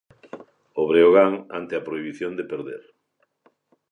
[0.81, 2.83] O Breogán ante a prohibición de perder.